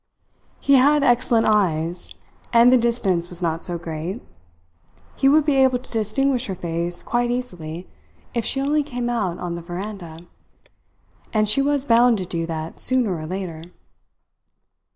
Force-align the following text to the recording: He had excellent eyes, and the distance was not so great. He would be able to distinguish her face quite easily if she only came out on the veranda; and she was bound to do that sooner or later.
He 0.59 0.77
had 0.77 1.03
excellent 1.03 1.45
eyes, 1.45 2.15
and 2.51 2.71
the 2.73 2.77
distance 2.79 3.29
was 3.29 3.43
not 3.43 3.63
so 3.63 3.77
great. 3.77 4.19
He 5.15 5.29
would 5.29 5.45
be 5.45 5.57
able 5.57 5.77
to 5.77 5.91
distinguish 5.91 6.47
her 6.47 6.55
face 6.55 7.03
quite 7.03 7.29
easily 7.29 7.87
if 8.33 8.43
she 8.43 8.59
only 8.61 8.81
came 8.81 9.11
out 9.11 9.37
on 9.37 9.53
the 9.53 9.61
veranda; 9.61 10.17
and 11.31 11.47
she 11.47 11.61
was 11.61 11.85
bound 11.85 12.17
to 12.17 12.25
do 12.25 12.47
that 12.47 12.79
sooner 12.79 13.15
or 13.15 13.27
later. 13.27 13.61